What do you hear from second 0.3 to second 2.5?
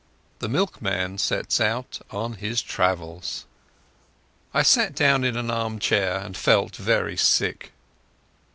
The Milkman Sets Out on